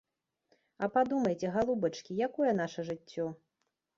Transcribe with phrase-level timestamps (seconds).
[0.85, 3.27] А падумайце, галубачкі, якое наша жыццё?